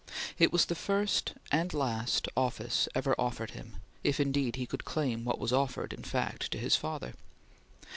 It 0.39 0.51
was 0.51 0.65
the 0.65 0.73
first 0.73 1.33
and 1.51 1.71
last 1.75 2.27
office 2.35 2.89
ever 2.95 3.13
offered 3.19 3.51
him, 3.51 3.75
if 4.03 4.19
indeed 4.19 4.55
he 4.55 4.65
could 4.65 4.83
claim 4.83 5.23
what 5.23 5.37
was 5.37 5.53
offered 5.53 5.93
in 5.93 6.01
fact 6.01 6.49
to 6.53 6.57
his 6.57 6.75
father. 6.75 7.13